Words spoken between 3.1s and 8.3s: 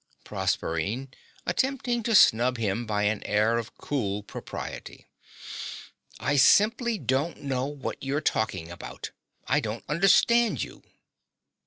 air of cool propriety). I simply don't know what you're